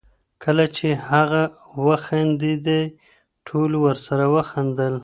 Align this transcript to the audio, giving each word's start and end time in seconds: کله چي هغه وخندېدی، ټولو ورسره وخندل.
کله 0.43 0.65
چي 0.75 0.87
هغه 1.09 1.43
وخندېدی، 1.85 2.83
ټولو 3.47 3.77
ورسره 3.87 4.25
وخندل. 4.35 4.95